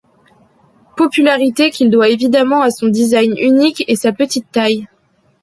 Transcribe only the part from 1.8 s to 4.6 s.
doit évidemment à son design unique et sa petite